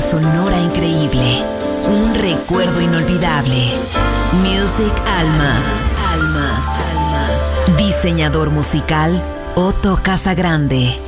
sonora 0.00 0.58
increíble. 0.60 1.42
Un 1.86 2.14
recuerdo 2.14 2.80
inolvidable. 2.80 3.70
Music 4.32 4.92
Alma. 5.06 5.56
Alma. 6.12 6.76
Alma. 6.90 7.76
Diseñador 7.76 8.50
musical 8.50 9.22
Otto 9.54 9.98
Casagrande. 10.02 11.07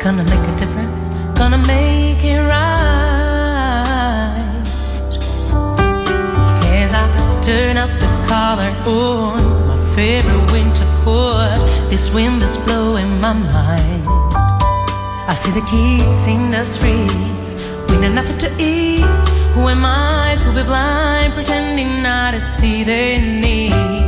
Gonna 0.00 0.22
make 0.22 0.48
a 0.48 0.56
difference, 0.56 1.36
gonna 1.36 1.58
make 1.66 2.22
it 2.22 2.38
right. 2.38 3.02
As 6.66 6.94
I 6.94 7.04
turn 7.42 7.76
up 7.76 7.90
the 7.98 8.06
collar 8.28 8.72
on 8.86 9.42
my 9.66 9.94
favorite 9.96 10.52
winter 10.52 10.86
coat, 11.02 11.58
this 11.90 12.10
wind 12.14 12.42
is 12.44 12.56
blowing 12.58 13.20
my 13.20 13.32
mind. 13.32 14.06
I 15.28 15.34
see 15.34 15.50
the 15.50 15.66
kids 15.66 16.26
in 16.28 16.52
the 16.52 16.64
streets 16.64 17.54
with 17.90 18.00
nothing 18.14 18.38
to 18.38 18.50
eat. 18.56 19.04
Who 19.54 19.66
am 19.66 19.84
I 19.84 20.36
to 20.42 20.52
be 20.54 20.62
blind, 20.62 21.34
pretending 21.34 22.02
not 22.02 22.34
to 22.34 22.40
see 22.40 22.84
their 22.84 23.18
needs? 23.20 24.07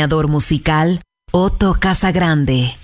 Diseñador 0.00 0.28
musical 0.28 1.02
Otto 1.30 1.76
Casagrande. 1.78 2.79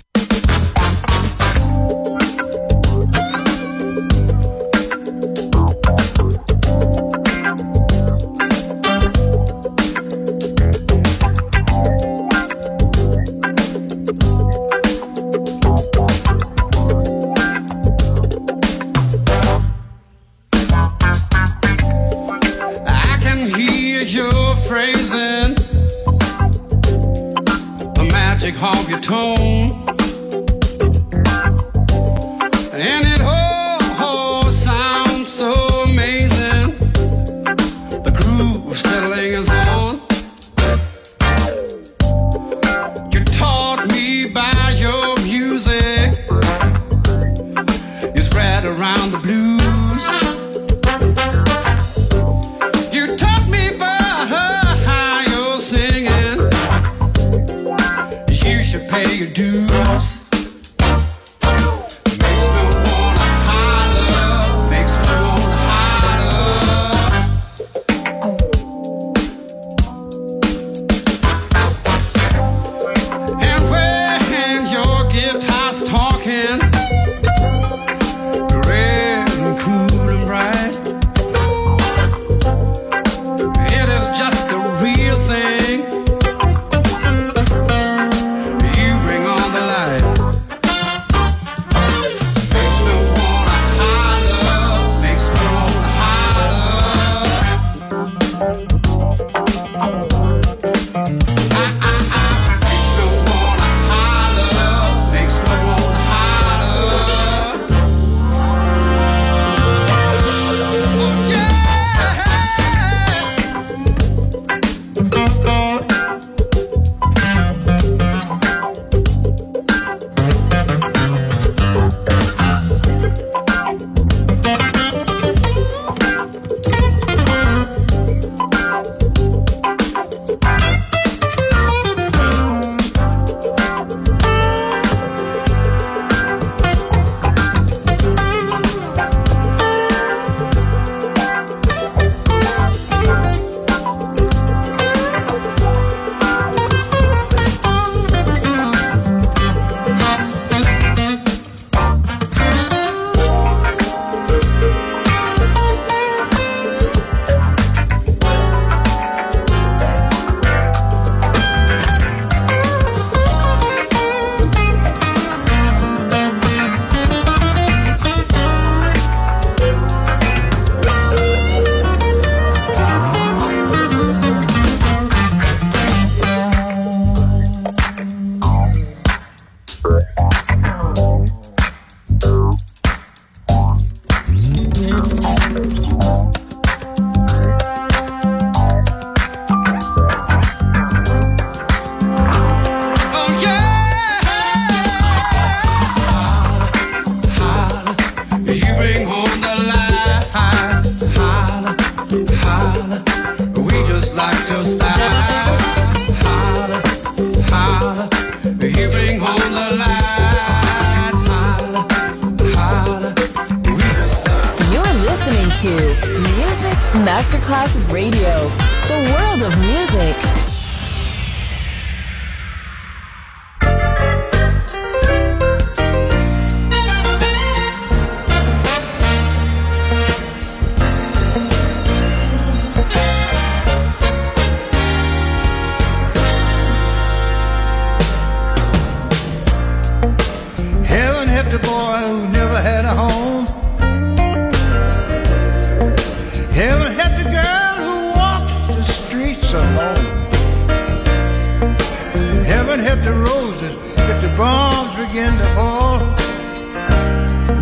would 252.77 252.85
have 252.85 253.03
the 253.05 253.13
roses 253.13 253.75
if 253.97 254.21
the 254.21 254.29
bombs 254.37 254.95
begin 254.97 255.33
to 255.33 255.47
fall. 255.57 255.99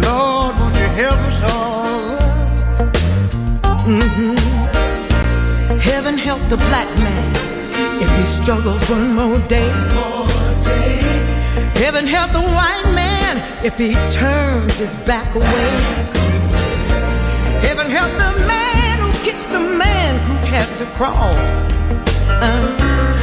Lord, 0.02 0.56
won't 0.58 0.74
you 0.74 0.88
help 1.02 1.20
us 1.30 1.40
all? 1.52 2.18
Mm-hmm. 3.86 4.34
Heaven 5.78 6.18
help 6.18 6.40
the 6.48 6.56
black 6.56 6.88
man 6.98 7.32
if 8.02 8.10
he 8.18 8.24
struggles 8.24 8.82
one 8.90 9.14
more 9.14 9.38
day. 9.46 9.70
Heaven 11.76 12.08
help 12.08 12.32
the 12.32 12.42
white 12.42 12.90
man 12.92 13.36
if 13.64 13.78
he 13.78 13.92
turns 14.10 14.78
his 14.78 14.96
back 15.06 15.32
away. 15.36 15.70
Heaven 17.62 17.88
help 17.88 18.10
the 18.14 18.46
man 18.48 18.98
who 18.98 19.12
kicks 19.22 19.46
the 19.46 19.60
man 19.60 20.18
who 20.26 20.34
has 20.46 20.76
to 20.78 20.86
crawl. 20.96 21.34
Uh, 22.42 23.13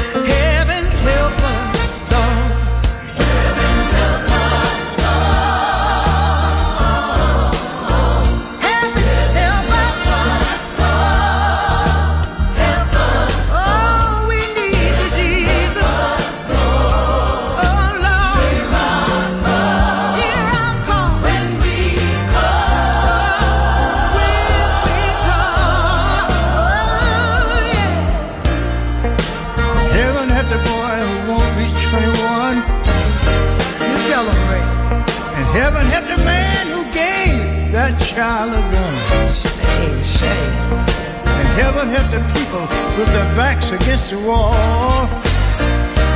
unhappy 41.93 42.39
people 42.39 42.62
with 42.97 43.08
their 43.08 43.36
backs 43.36 43.71
against 43.71 44.12
the 44.12 44.17
wall. 44.19 44.54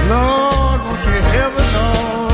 Lord, 0.07 0.79
won't 0.81 1.05
you 1.05 1.21
help 1.35 1.53
us 1.55 1.75
all? 1.75 2.24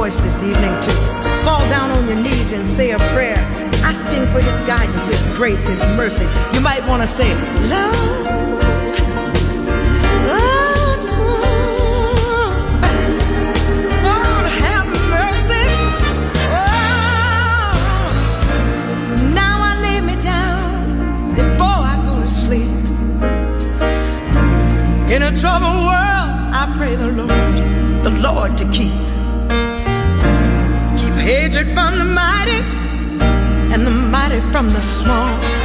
voice 0.00 0.16
this 0.16 0.42
evening 0.42 0.72
to 0.80 0.90
fall 1.44 1.60
down 1.68 1.90
on 1.90 2.08
your 2.08 2.16
knees 2.16 2.52
and 2.52 2.66
say 2.66 2.92
a 2.92 2.98
prayer, 3.12 3.36
asking 3.84 4.26
for 4.32 4.40
His 4.40 4.58
guidance, 4.62 5.06
His 5.08 5.26
grace, 5.36 5.68
His 5.68 5.86
mercy. 5.88 6.24
You 6.54 6.62
might 6.62 6.82
want 6.88 7.02
to 7.02 7.06
say, 7.06 7.34
Love. 7.68 8.59
the 34.72 34.82
smoke. 34.82 35.59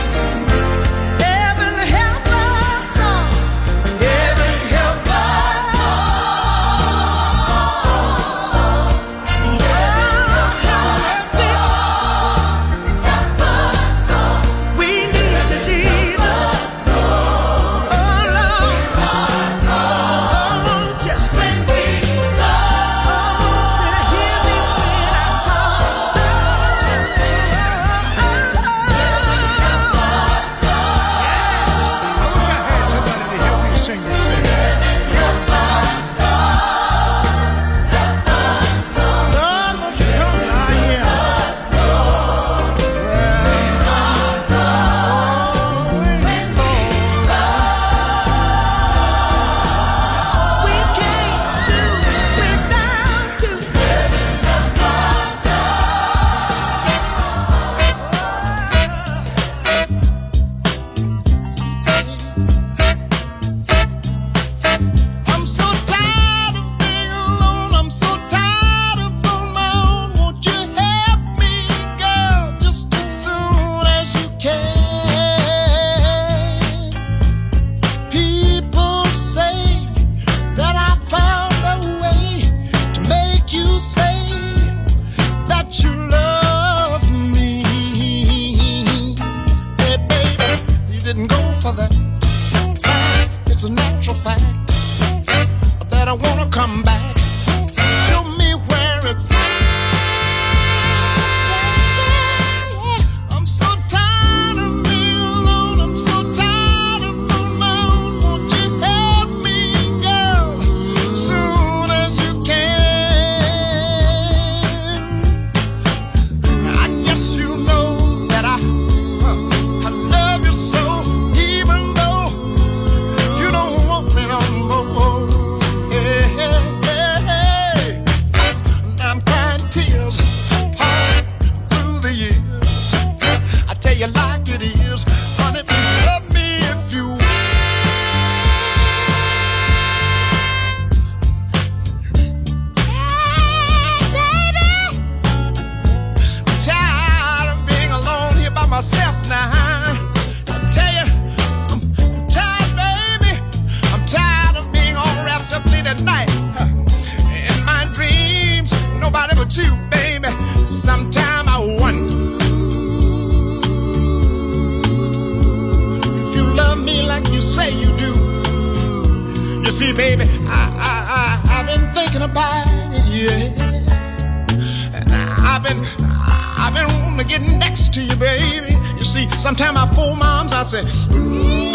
get 177.27 177.41
next 177.41 177.93
to 177.93 178.01
you, 178.01 178.15
baby. 178.15 178.73
You 178.97 179.03
see, 179.03 179.29
sometimes 179.31 179.77
I 179.77 179.93
fool 179.93 180.15
moms, 180.15 180.53
I 180.53 180.63
say, 180.63 180.81
ooh. 181.15 181.74